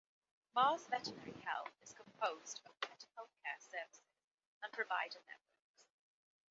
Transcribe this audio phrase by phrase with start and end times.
[0.55, 4.25] Mars Veterinary Health is composed of pet healthcare services
[4.63, 5.85] and provider networks.